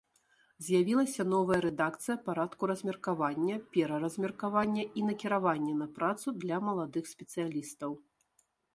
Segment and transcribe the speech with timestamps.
[0.67, 7.91] З'явілася новая рэдакцыя парадку размеркавання, пераразмеркавання і накіравання на працу для маладых спецыялістаў.